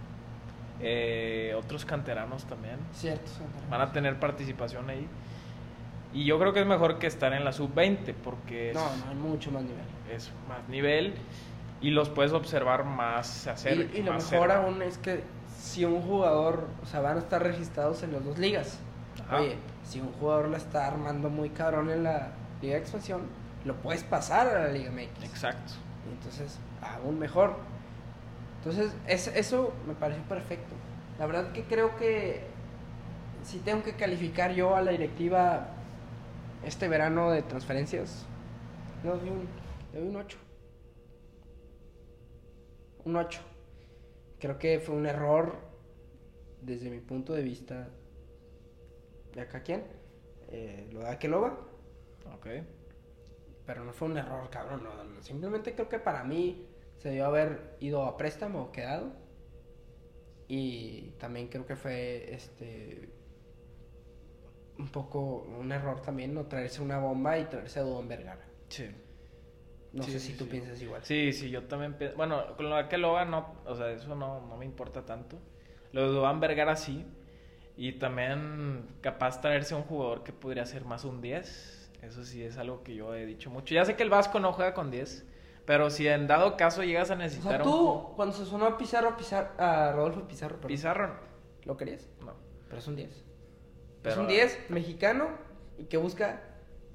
[0.81, 2.77] eh, otros canteranos también.
[2.93, 3.29] Cierto.
[3.69, 5.07] Van a tener participación ahí.
[6.13, 9.09] Y yo creo que es mejor que estar en la sub-20 porque es, No, no,
[9.09, 9.85] hay mucho más nivel.
[10.11, 11.13] es más nivel
[11.79, 13.89] y los puedes observar más hacer.
[13.93, 14.57] y, y lo mejor cerca.
[14.57, 15.23] aún es que
[15.57, 18.77] si un jugador, o sea, van a estar registrados en las dos ligas.
[19.25, 19.37] Ajá.
[19.41, 23.21] Oye, si un jugador la está armando muy cabrón en la Liga de Expansión,
[23.63, 25.23] lo puedes pasar a la Liga MX.
[25.23, 25.73] Exacto.
[26.09, 27.55] Y entonces, aún mejor.
[28.63, 30.75] Entonces, es- eso me pareció perfecto.
[31.17, 32.41] La verdad que creo que
[33.43, 35.67] si tengo que calificar yo a la directiva
[36.63, 38.25] este verano de transferencias,
[39.03, 39.47] le doy un,
[39.93, 40.37] le doy un 8.
[43.05, 43.41] Un 8.
[44.39, 45.55] Creo que fue un error
[46.61, 47.89] desde mi punto de vista
[49.33, 49.83] de acá quién,
[50.49, 51.57] eh, lo de Akeloba.
[52.35, 52.47] Ok.
[53.65, 54.83] Pero no fue un error, cabrón.
[54.83, 56.67] No, no, Simplemente creo que para mí
[57.01, 59.13] se debió haber ido a préstamo o quedado.
[60.47, 63.09] Y también creo que fue este
[64.77, 68.45] un poco un error también no traerse una bomba y traerse a Vergara.
[68.69, 68.85] Sí.
[69.93, 70.49] No Sí, sé sí, si tú sí.
[70.49, 71.01] piensas igual.
[71.01, 72.15] Sí, sí, yo también pienso.
[72.17, 75.37] Bueno, con lo de Keloba no, o sea, eso no, no me importa tanto.
[75.91, 77.05] Lo de Duván Vergara sí.
[77.77, 81.91] Y también capaz traerse un jugador que podría ser más un 10.
[82.01, 83.75] Eso sí es algo que yo he dicho mucho.
[83.75, 85.27] Ya sé que el Vasco no juega con 10.
[85.65, 88.77] Pero si en dado caso llegas a O necesitar un tú, cuando se sonó a
[88.77, 91.15] Pizarro, Pizarro a Rodolfo Pizarro, perdón, Pizarro,
[91.63, 92.09] ¿lo querías?
[92.25, 92.33] no.
[92.67, 93.25] Pero es un 10.
[94.05, 95.27] es un 10 mexicano
[95.77, 96.41] y que busca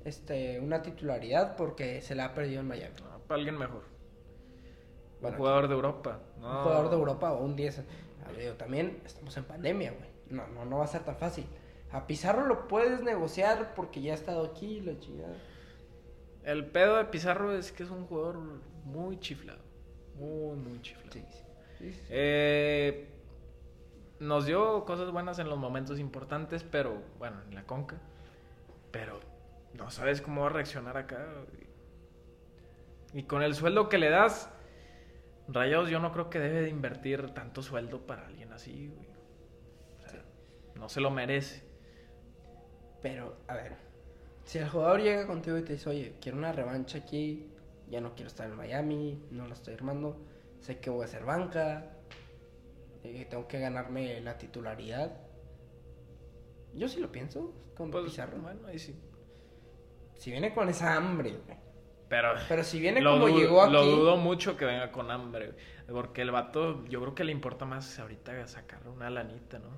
[0.05, 2.95] este una titularidad porque se la ha perdido en Miami.
[3.03, 3.83] No, para alguien mejor.
[5.21, 6.21] Bueno, un jugador de Europa.
[6.39, 6.47] No.
[6.49, 7.79] Un jugador de Europa o un 10.
[7.79, 10.09] A ver, digo, también estamos en pandemia, güey.
[10.31, 11.47] No, no, no va a ser tan fácil.
[11.93, 15.37] A Pizarro lo puedes negociar porque ya ha estado aquí, la chingada.
[16.47, 18.39] El pedo de Pizarro es que es un jugador
[18.85, 19.59] muy chiflado.
[20.15, 21.11] Muy, muy chiflado.
[21.11, 22.01] Sí, sí.
[22.09, 23.09] Eh,
[24.21, 27.97] nos dio cosas buenas en los momentos importantes, pero bueno, en la conca.
[28.93, 29.19] Pero
[29.75, 31.27] no sabes cómo va a reaccionar acá.
[33.13, 34.49] Y con el sueldo que le das,
[35.49, 39.09] Rayados yo no creo que debe de invertir tanto sueldo para alguien así, güey.
[39.97, 40.23] O sea,
[40.77, 41.65] no se lo merece.
[43.03, 43.86] Pero, a ver,
[44.47, 47.51] si el jugador llega contigo y te dice, oye, quiero una revancha aquí,
[47.91, 50.25] ya no quiero estar en Miami, no la estoy armando,
[50.61, 51.93] sé que voy a hacer banca,
[53.05, 55.21] eh, tengo que ganarme la titularidad.
[56.75, 58.39] Yo sí lo pienso con Pues, Pizarro.
[58.39, 58.95] bueno, ahí sí.
[60.15, 61.37] Si viene con esa hambre.
[62.09, 63.73] Pero, Pero si viene como dudo- llegó aquí.
[63.73, 65.55] Lo dudo mucho que venga con hambre.
[65.89, 69.71] Porque el vato, yo creo que le importa más ahorita sacar una lanita, ¿no?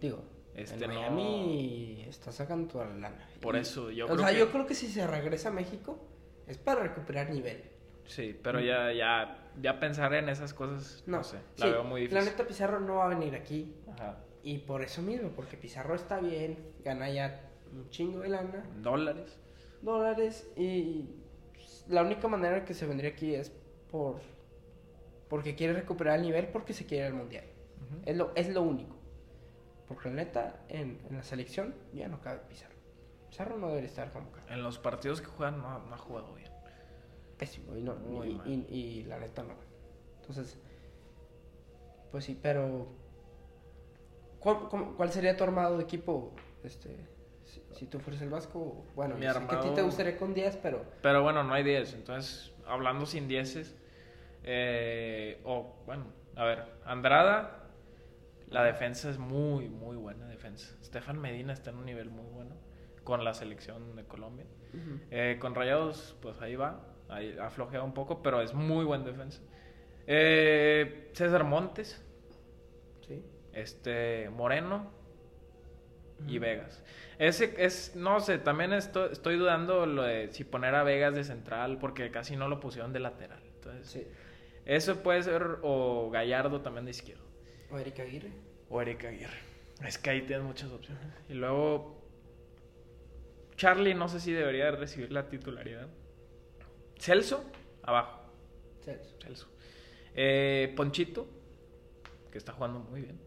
[0.00, 0.22] Digo,
[0.62, 3.28] Este, en no- Miami está sacando toda la lana.
[3.40, 5.52] Por Y- eso, yo o creo sea, que- yo creo que si se regresa a
[5.52, 5.98] México
[6.46, 7.62] es para recuperar nivel.
[8.06, 11.84] Sí, pero ya, ya, ya pensar en esas cosas, no, No, sé, la sí, veo
[11.84, 12.32] muy La difícil.
[12.32, 13.74] neta Pizarro no va a venir aquí.
[13.92, 14.18] Ajá.
[14.42, 17.40] Y por eso mismo, porque Pizarro está bien, gana ya
[17.72, 19.38] un chingo de lana, Dólares.
[19.82, 21.10] dólares, y
[21.88, 23.50] la única manera que se vendría aquí es
[23.90, 24.16] por
[25.28, 27.44] porque quiere recuperar el nivel, porque se quiere ir al mundial.
[28.06, 28.96] Es lo, es lo único.
[29.88, 32.74] Porque la neta, en, en la selección ya no cabe Pizarro.
[33.30, 34.46] Pizarro no debería estar convocado.
[34.48, 36.50] En los partidos que juegan no, no ha jugado bien.
[37.38, 37.74] Pésimo.
[37.76, 38.48] Y, no, Muy y, mal.
[38.48, 39.54] y- y la neta no.
[40.20, 40.58] Entonces,
[42.10, 42.88] pues sí, pero.
[44.40, 46.32] ¿Cuál, sería tu armado de equipo?
[46.62, 46.96] Este,
[47.44, 50.16] si, si tú fueras el Vasco, bueno, Mi sé que a ti te armado- gustaría
[50.16, 51.94] con 10, pero Pero bueno, no hay 10.
[51.94, 53.74] Entonces, hablando sin dieces.
[54.44, 56.04] Eh, o, bueno,
[56.36, 57.57] a ver, Andrada.
[58.50, 60.74] La defensa es muy, muy buena defensa.
[60.82, 62.56] Stefan Medina está en un nivel muy bueno
[63.04, 64.46] con la selección de Colombia.
[65.10, 66.84] Eh, con Rayados, pues ahí va.
[67.08, 69.40] Ahí ha flojeado un poco, pero es muy buen defensa.
[70.06, 72.02] Eh, César Montes,
[73.06, 73.22] sí.
[73.52, 74.90] este Moreno
[76.26, 76.38] y.
[76.38, 76.82] Vegas.
[77.18, 81.24] Ese es, no sé, también estoy, estoy dudando lo de si poner a Vegas de
[81.24, 83.42] central, porque casi no lo pusieron de lateral.
[83.54, 84.06] Entonces, Sí.
[84.64, 87.24] eso puede ser, o Gallardo también de izquierdo,
[87.70, 88.30] O Erika Aguirre.
[88.70, 89.38] o Eric Aguirre.
[89.84, 91.04] Es que ahí tienes muchas opciones.
[91.28, 92.02] Y luego,
[93.56, 95.88] Charlie, no sé si debería recibir la titularidad.
[96.98, 97.44] Celso,
[97.82, 98.20] abajo.
[98.84, 99.16] Celso.
[99.20, 99.48] Celso.
[100.14, 101.28] Eh, Ponchito,
[102.32, 103.20] que está jugando muy bien.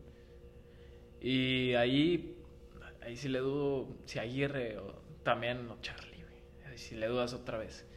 [1.22, 2.38] Y ahí,
[3.02, 6.70] ahí sí le dudo si Aguirre o también o Charlie, güey.
[6.70, 7.88] Ahí sí le dudas otra vez.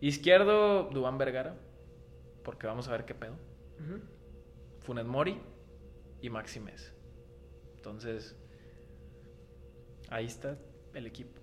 [0.00, 1.56] Izquierdo, Dubán Vergara,
[2.44, 3.34] porque vamos a ver qué pedo.
[4.86, 5.40] Funes Mori
[6.20, 6.92] y Maxi Mesa.
[7.76, 8.36] Entonces,
[10.10, 10.56] ahí está
[10.94, 11.40] el equipo.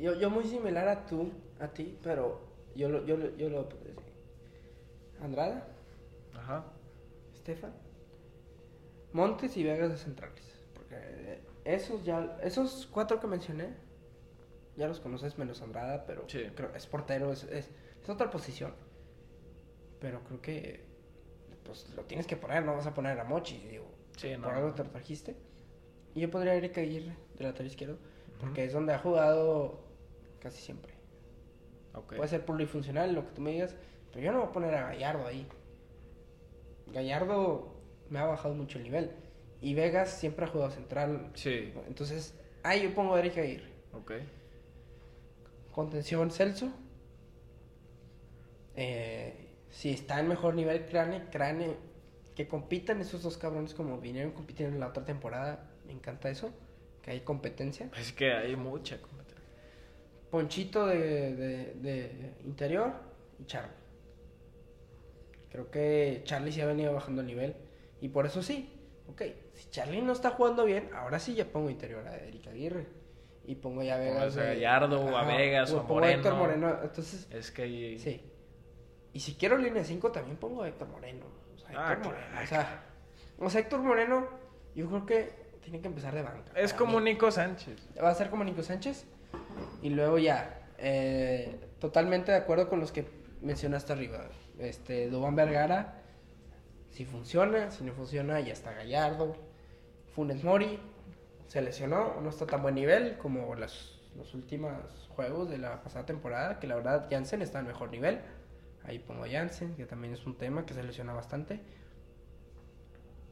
[0.00, 2.40] Yo, yo muy similar a tú, a ti, pero
[2.76, 3.68] yo lo, yo, lo- yo lo.
[5.20, 5.66] Andrada,
[6.32, 6.64] Ajá.
[7.34, 7.72] Estefan,
[9.12, 10.44] Montes y Vegas de centrales.
[10.74, 13.74] Porque eh, esos ya, esos cuatro que mencioné,
[14.76, 16.44] ya los conoces menos Andrada, pero Sí.
[16.54, 17.68] creo es portero, es, es,
[18.00, 18.74] es otra posición.
[20.00, 20.87] Pero creo que
[21.68, 23.84] pues lo tienes que poner, no vas a poner a Mochi, digo.
[24.16, 24.44] Sí, no.
[24.44, 25.36] Por algo te lo trajiste.
[26.14, 27.98] Y yo podría ir a Erika Aguirre, de lateral izquierdo,
[28.40, 28.68] porque Ujú.
[28.68, 29.78] es donde ha jugado
[30.40, 30.94] casi siempre.
[31.92, 32.16] Ok.
[32.16, 33.76] Puede ser plurifuncional, lo que tú me digas,
[34.10, 35.46] pero yo no voy a poner a Gallardo ahí.
[36.86, 37.74] Gallardo
[38.08, 39.12] me ha bajado mucho el nivel.
[39.60, 41.30] Y Vegas siempre ha jugado central.
[41.34, 41.74] Sí.
[41.86, 43.70] Entonces, ahí yo pongo a Erika Aguirre.
[43.92, 44.12] Ok.
[45.72, 46.72] Contención Celso.
[48.74, 49.47] Eh,
[49.78, 51.76] si está en mejor nivel Crane, Crane,
[52.34, 55.70] que compitan esos dos cabrones como vinieron compitiendo en la otra temporada.
[55.86, 56.50] Me encanta eso,
[57.00, 57.88] que hay competencia.
[57.96, 59.44] Es que hay mucha competencia.
[60.32, 62.92] Ponchito de, de- de interior
[63.38, 63.70] y Charlie.
[65.52, 67.54] Creo que Charlie sí ha venido bajando el nivel.
[68.00, 68.72] Y por eso sí.
[69.08, 69.22] Ok,
[69.54, 72.86] si Charlie no está jugando bien, ahora sí ya pongo interior a Erika Aguirre.
[73.46, 74.16] Y pongo ya a Vegas.
[74.34, 76.66] Pongas a Gallardo o a Vegas o a pongo Héctor Moreno.
[76.66, 76.82] Moreno.
[76.84, 77.98] Entonces, Es que ahí...
[78.00, 78.20] sí.
[79.12, 81.26] Y si quiero línea 5, también pongo a Héctor Moreno.
[81.54, 82.26] O sea, Ah, Héctor claro.
[82.28, 82.40] Moreno.
[82.42, 82.82] O sea,
[83.38, 84.26] o sea, Héctor Moreno,
[84.74, 86.52] yo creo que tiene que empezar de banca.
[86.54, 87.12] Es como mí.
[87.12, 87.88] Nico Sánchez.
[88.02, 89.06] Va a ser como Nico Sánchez.
[89.82, 93.06] Y luego ya, eh, totalmente de acuerdo con los que
[93.42, 94.26] mencionaste arriba.
[94.58, 96.02] Este, Dubán Vergara,
[96.90, 99.36] si funciona, si no funciona, ya está Gallardo.
[100.14, 100.80] Funes Mori,
[101.46, 104.72] se lesionó, no está tan buen nivel como las, los últimos
[105.14, 108.20] juegos de la pasada temporada, que la verdad Jansen está en mejor nivel.
[108.88, 111.60] Ahí pongo a Jansen, que también es un tema que se lesiona bastante.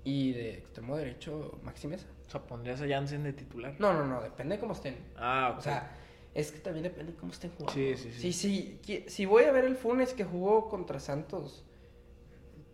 [0.04, 2.06] Y de extremo derecho, Maxi Mesa.
[2.26, 3.74] O sea, pondrías a Jansen de titular.
[3.78, 4.96] No, no, no, depende de cómo estén.
[5.16, 5.58] Ah, ok.
[5.58, 5.96] O sea,
[6.34, 7.72] es que también depende de cómo estén jugando.
[7.72, 8.32] Sí, sí, sí.
[8.84, 11.64] Si, si, voy a ver el Funes que jugó contra Santos,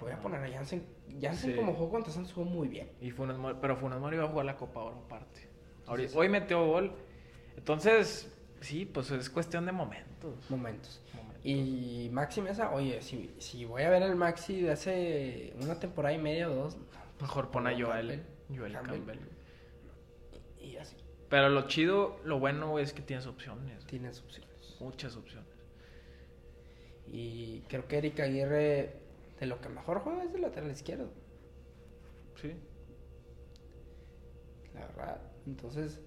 [0.01, 0.85] voy a poner a Jansen.
[1.21, 1.57] Jansen Sí.
[1.57, 2.91] como jugó contra Santos jugó muy bien.
[3.01, 5.49] Y Funes Mori, pero Funes Mori va a jugar la Copa Oro aparte.
[6.09, 6.17] Sí.
[6.17, 6.93] Hoy metió gol.
[7.57, 8.29] Entonces,
[8.61, 10.51] sí, pues es cuestión de momentos.
[10.51, 11.01] Momentos.
[11.15, 11.32] Momentos.
[11.45, 16.15] Y Maxi Mesa, oye, si, si voy a ver el Maxi de hace una temporada
[16.15, 16.77] y media o dos,
[17.23, 18.21] Mejor pon a Joel, Campbell.
[18.59, 18.97] Joel Campbell.
[18.97, 19.19] Campbell.
[20.59, 20.97] y, así,
[21.29, 23.87] Pero lo chido, lo bueno es que tienes opciones.
[23.87, 24.77] tienes opciones.
[24.81, 25.49] Muchas opciones.
[27.07, 28.97] Y creo que Erika Aguirre,
[29.39, 31.11] de lo que mejor juega es de lateral izquierdo.
[32.41, 32.55] Sí.
[34.75, 35.21] la verdad.
[35.47, 36.01] Entonces,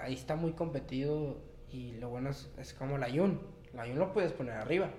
[0.00, 3.40] ahí está muy competido y lo bueno es, es como la Yun.
[3.74, 4.90] La Yun lo puedes poner arriba,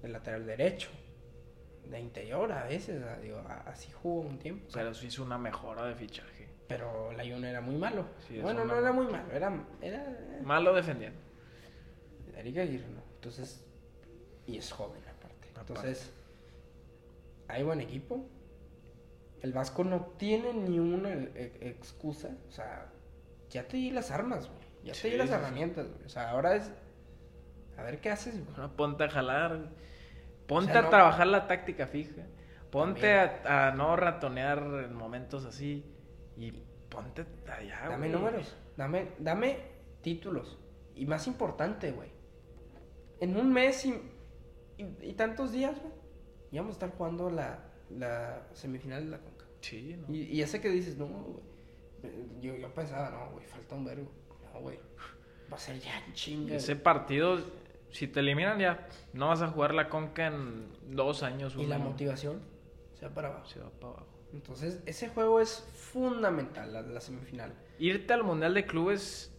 [0.00, 0.90] del lateral derecho,
[1.88, 4.66] de interior a veces, digo, así jugó un tiempo.
[4.72, 6.48] Pero sí hizo una mejora de fichaje.
[6.68, 8.06] pero la Yun era muy malo.
[8.28, 9.52] Sí, bueno, no era muy malo, era...
[9.80, 11.20] era Malo defendiendo.
[12.36, 13.02] Erika Aguirre, ¿no?
[13.16, 13.64] Entonces,
[14.46, 15.48] y es joven aparte.
[15.50, 15.72] Aparte.
[15.72, 16.12] Entonces,
[17.48, 18.26] hay buen equipo.
[19.42, 21.30] El Vasco no tiene ni una e-
[21.60, 22.36] e- excusa.
[22.48, 22.90] O sea,
[23.50, 24.60] ya te di las armas, güey.
[24.84, 25.34] Ya te di las sí.
[25.34, 26.04] herramientas, güey.
[26.06, 26.72] O sea, ahora es.
[27.76, 28.56] A ver qué haces, güey.
[28.56, 29.70] Ahora ponte a jalar.
[30.46, 32.26] Ponte O sea, a no- trabajar la táctica fija.
[32.70, 35.84] Ponte a, a no ratonear en momentos así.
[36.36, 36.52] Y
[36.88, 38.10] ponte allá, Dame güey.
[38.10, 38.56] números.
[38.76, 39.58] Dame, dame
[40.02, 40.58] títulos.
[40.94, 42.10] Y más importante, güey.
[43.20, 43.94] En un mes y,
[44.78, 45.92] y, y tantos días, güey.
[46.50, 47.58] Ya vamos a estar jugando la,
[47.90, 49.46] la semifinal de la Conca.
[49.60, 50.12] Sí, ¿no?
[50.14, 51.42] Y, y ese que dices, no, güey.
[52.40, 54.10] Yo, yo pensaba, no, güey, falta un vergo.
[54.52, 54.78] No, güey.
[55.50, 56.54] Va a ser ya en chinga.
[56.56, 57.38] Ese partido,
[57.92, 61.54] si te eliminan ya, no vas a jugar la conca en dos años.
[61.56, 62.40] Y la motivación
[62.98, 63.46] se va para abajo.
[63.46, 64.06] Se va para abajo.
[64.32, 67.52] Entonces, ese juego es fundamental, la, la semifinal.
[67.78, 69.30] Irte al Mundial de Clubes,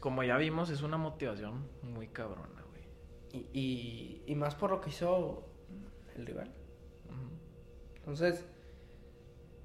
[0.00, 2.82] como ya vimos, es una motivación muy cabrona, güey.
[3.32, 5.46] Y, y, y más por lo que hizo
[6.16, 6.50] el rival.
[7.96, 8.46] Entonces,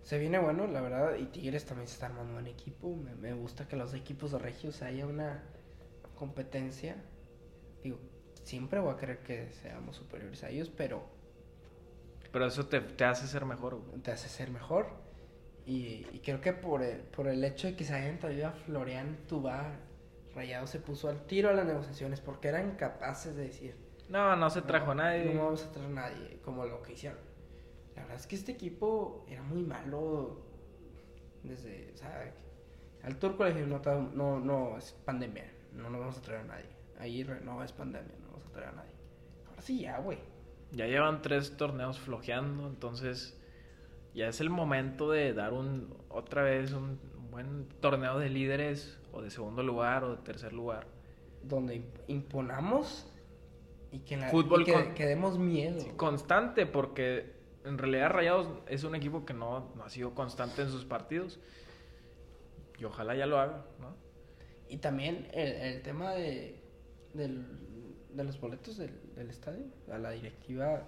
[0.01, 1.15] se viene bueno, la verdad.
[1.17, 2.95] Y Tigres también se está armando un buen equipo.
[2.95, 5.41] Me, me gusta que los equipos de Regios haya una
[6.15, 6.97] competencia.
[7.81, 7.97] Digo,
[8.45, 11.03] siempre voy a querer que seamos superiores a ellos, pero
[12.31, 13.99] Pero eso te, te hace ser mejor, güey.
[14.01, 14.87] te hace ser mejor.
[15.65, 18.51] Y, y creo que por el, por el hecho de que se hayan traído a
[18.51, 19.79] Florian Tubar,
[20.35, 23.75] Rayado se puso al tiro a las negociaciones porque eran capaces de decir,
[24.09, 25.33] No, no se trajo a nadie.
[25.33, 27.19] No vamos a traer a nadie, como lo que hicieron.
[27.95, 30.45] La verdad es que este equipo era muy malo
[31.43, 32.33] desde, o sea,
[33.03, 33.79] al turco le dije, no,
[34.13, 36.69] no, no, es pandemia, no nos vamos a traer a nadie.
[36.99, 38.91] Ahí no es pandemia, no vamos a traer a nadie.
[39.47, 40.17] Ahora sí ya, güey.
[40.71, 43.39] Ya llevan tres torneos flojeando, entonces
[44.13, 46.99] ya es el momento de dar un otra vez un
[47.31, 50.87] buen torneo de líderes o de segundo lugar o de tercer lugar.
[51.43, 53.11] Donde imp- imponamos
[53.91, 55.79] y que, la, Fútbol y que, con- que demos miedo.
[55.79, 60.61] Sí, constante, porque en realidad Rayados es un equipo que no, no ha sido constante
[60.63, 61.39] en sus partidos.
[62.79, 63.95] Y ojalá ya lo haga, ¿no?
[64.67, 66.61] Y también el, el tema de,
[67.13, 67.74] del-
[68.15, 69.65] de los boletos del, del estadio.
[69.91, 70.83] A la directiva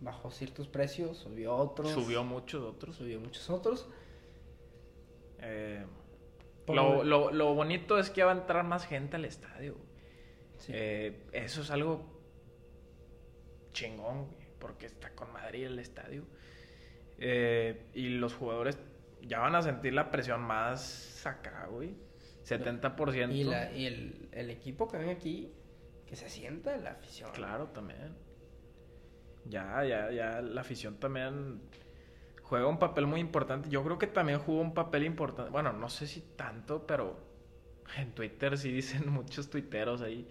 [0.00, 1.90] bajó ciertos precios, subió otros.
[1.90, 2.96] Subió muchos otros.
[2.96, 3.88] Subió muchos otros.
[5.40, 5.84] Eh,
[6.68, 9.76] lo, lo- lo bonito es que va a entrar más gente al estadio.
[10.58, 10.72] Sí.
[10.74, 12.04] Eh, eso es algo
[13.72, 14.26] chingón,
[14.58, 16.24] porque está con Madrid el estadio.
[17.18, 18.78] Eh, y los jugadores
[19.22, 21.94] ya van a sentir la presión más acá, güey.
[22.44, 23.32] 70%.
[23.34, 25.52] y la, y el, el equipo que ven aquí,
[26.10, 27.30] que se sienta la afición.
[27.32, 28.16] Claro, también.
[29.44, 31.62] Ya, ya, ya, la afición también
[32.42, 33.70] juega un papel muy importante.
[33.70, 35.52] Yo creo que también jugó un papel importante.
[35.52, 37.16] Bueno, no sé si tanto, pero
[37.96, 40.26] en Twitter sí dicen muchos tuiteros ahí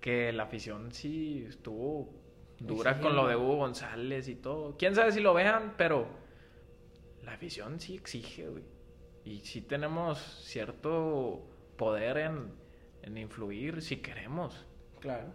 [0.00, 2.12] que la afición sí estuvo
[2.58, 4.76] dura con lo de Hugo González y todo.
[4.76, 6.08] Quién sabe si lo vean, pero
[7.22, 8.64] la afición sí exige, güey.
[9.24, 11.46] Y sí tenemos cierto
[11.76, 12.52] poder en,
[13.02, 14.66] en influir si queremos
[15.04, 15.26] Claro.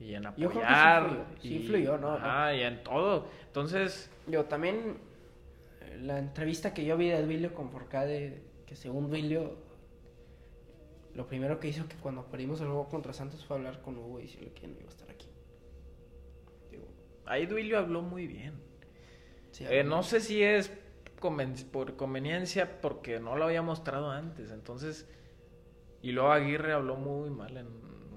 [0.00, 1.02] y en Yo creo que sí apoyar.
[1.02, 2.12] influyó, sí influyó, ¿no?
[2.14, 3.26] Ajá, y en todo.
[3.46, 4.96] Entonces, Yo también,
[5.82, 9.56] eh, la entrevista que yo vi de Duilio con Forcade, que según Duilio,
[11.14, 14.18] lo primero que hizo que cuando perdimos el juego contra Santos fue hablar con Hugo
[14.20, 15.28] y decirle que no iba a estar aquí.
[16.70, 16.84] Digo,
[17.26, 18.54] ahí Duilio habló muy bien.
[19.50, 20.72] sí, Eh, no sé si es
[21.20, 24.50] conven- por conveniencia porque no lo había mostrado antes.
[24.52, 25.06] Entonces,
[26.02, 27.66] y luego Aguirre habló muy mal en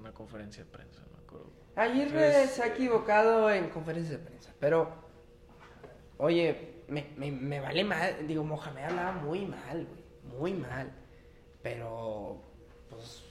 [0.01, 1.49] una conferencia de prensa, me acuerdo.
[1.75, 4.89] Aguirre se ha equivocado en conferencias de prensa, pero,
[6.17, 8.27] oye, me, me, me vale mal.
[8.27, 10.91] Digo, Mohamed hablaba muy mal, güey, muy mal.
[11.61, 12.41] Pero,
[12.89, 13.23] pues,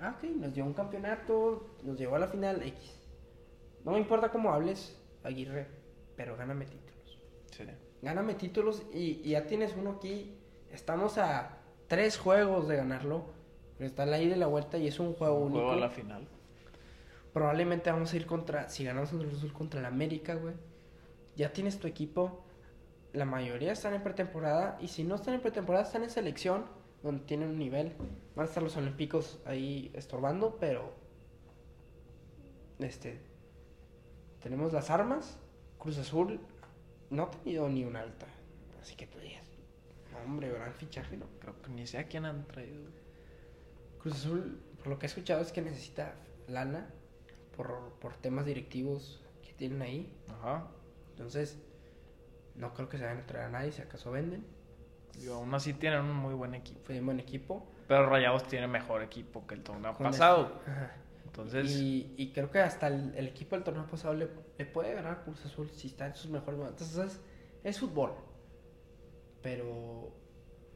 [0.00, 2.98] ah, ok, nos dio un campeonato, nos llevó a la final X.
[3.84, 5.66] No me importa cómo hables, Aguirre,
[6.16, 7.18] pero gáname títulos.
[7.50, 7.64] Sí.
[8.02, 10.38] Gáname títulos y, y ya tienes uno aquí.
[10.70, 11.58] Estamos a
[11.88, 13.31] tres juegos de ganarlo.
[13.82, 15.58] Pero está la ida y la vuelta y es un juego Un único.
[15.62, 16.28] juego a la final.
[17.32, 20.54] Probablemente vamos a ir contra, si ganamos contra el Azul, contra el América, güey.
[21.34, 22.44] Ya tienes tu equipo.
[23.12, 24.78] La mayoría están en pretemporada.
[24.80, 26.64] Y si no están en pretemporada, están en selección,
[27.02, 27.94] donde tienen un nivel.
[28.36, 30.92] Van a estar los olímpicos ahí estorbando, pero.
[32.78, 33.18] Este.
[34.40, 35.40] Tenemos las armas.
[35.80, 36.38] Cruz Azul
[37.10, 38.26] no ha tenido ni una alta.
[38.80, 39.42] Así que tú digas,
[40.12, 41.26] "No, hombre, gran fichaje, ¿no?
[41.40, 43.01] Creo que ni sé a quién han traído.
[44.02, 46.14] Cruz Azul, por lo que he escuchado, es que necesita
[46.48, 46.90] lana
[47.56, 50.12] por, por temas directivos que tienen ahí.
[50.28, 50.66] Ajá.
[51.10, 51.58] Entonces,
[52.54, 54.44] no creo que se vayan a traer a nadie, si acaso venden.
[55.20, 56.80] Y aún así tienen un muy buen equipo.
[56.84, 57.66] Fue un buen equipo.
[57.86, 60.60] Pero Rayados tiene mejor equipo que el torneo Con pasado.
[60.66, 60.96] ajá.
[61.26, 64.94] Entonces, Y, y creo que hasta el, el equipo del torneo pasado le, le puede
[64.94, 66.90] ganar a Cruz Azul si está en sus mejores momentos.
[66.90, 67.20] Entonces,
[67.64, 68.12] es fútbol.
[69.42, 70.12] Pero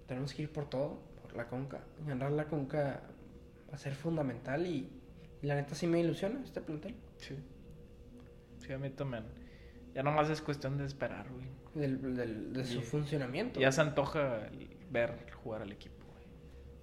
[0.06, 1.84] tenemos que ir por todo, por la Conca.
[2.06, 3.02] Ganar la Conca
[3.70, 4.90] va a ser fundamental y,
[5.42, 6.94] y la neta sí me ilusiona este plantel.
[7.18, 7.36] sí.
[8.58, 9.24] Sí, a mí también.
[9.94, 11.46] Ya nomás es cuestión de esperar, güey.
[11.74, 13.60] Del, del- de su Y- funcionamiento.
[13.60, 16.24] Ya se antoja el- ver jugar al equipo, güey.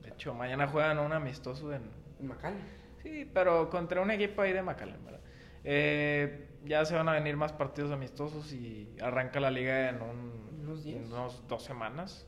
[0.03, 1.81] De hecho, mañana juegan un amistoso en...
[2.19, 2.31] En.
[3.01, 5.19] Sí, pero contra un equipo ahí de McAllen, ¿verdad?
[5.65, 10.59] Eh, ya se van a venir más partidos amistosos y arranca la liga en un,
[10.61, 10.97] Unos días.
[11.01, 12.27] en unos dos semanas,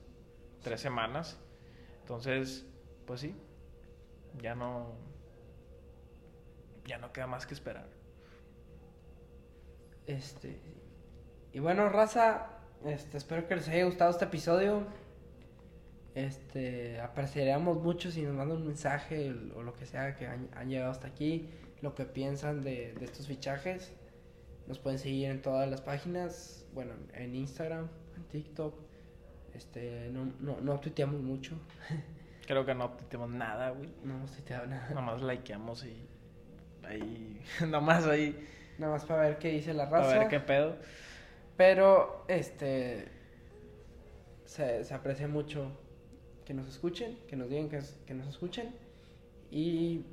[0.64, 1.40] tres semanas.
[2.02, 2.66] Entonces,
[3.06, 3.36] pues sí,
[4.42, 4.94] ya no,
[6.86, 7.88] ya no queda más que esperar.
[10.08, 10.60] Este.
[11.54, 12.48] Y bueno, raza,
[12.86, 14.86] este, espero que les haya gustado este episodio.
[16.14, 20.92] Este, apreciaríamos mucho si nos mandan un mensaje o lo que sea que han, llegado
[20.92, 21.50] hasta aquí,
[21.82, 23.92] lo que piensan de, de estos fichajes.
[24.68, 28.76] Nos pueden seguir en todas las páginas, bueno, en Instagram, en TikTok.
[29.54, 31.56] Este, no, no, no tuiteamos mucho,
[32.46, 33.90] Creo que no tenemos nada, güey.
[34.04, 34.90] no hemos tuiteado nada.
[34.94, 36.08] Nomás likeamos y
[36.84, 40.20] ahí, nomás ahí, Nada más para ver qué dice la raza.
[40.20, 40.76] ver qué pedo.
[41.58, 43.08] Pero, este.
[44.44, 45.72] Se, se aprecia mucho
[46.46, 48.76] que nos escuchen, que nos digan que, que nos escuchen.
[49.50, 50.06] Y.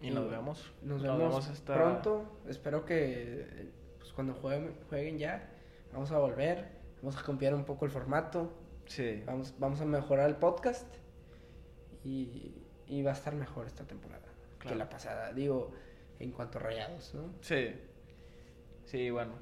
[0.00, 0.72] Y nos vemos.
[0.82, 2.38] Nos Nos vemos, pronto.
[2.46, 5.48] Espero que pues, cuando jueguen, jueguen ya,
[5.92, 6.68] vamos a volver.
[7.02, 8.52] Vamos a cambiar un poco el formato.
[8.86, 9.22] Sí.
[9.26, 10.86] Vamos, vamos a mejorar el podcast.
[12.04, 12.52] Y,
[12.86, 14.26] y va a estar mejor esta temporada
[14.58, 14.74] Claro.
[14.74, 15.32] que la pasada.
[15.32, 15.72] Digo,
[16.18, 17.32] en cuanto a rayados, ¿no?
[17.40, 17.74] Sí.
[18.86, 19.34] Sí, bueno.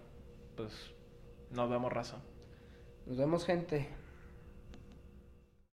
[0.57, 0.72] Pues
[1.50, 2.18] nos vemos raza.
[3.07, 3.88] Nos vemos, gente.